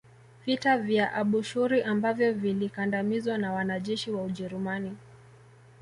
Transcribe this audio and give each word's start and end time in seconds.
Vita 0.45 0.77
vya 0.77 1.13
Abushuri 1.13 1.81
ambavyo 1.83 2.33
vilikandamizwa 2.33 3.37
na 3.37 3.53
wanajeshi 3.53 4.11
wa 4.11 4.23
Ujerumani 4.23 4.97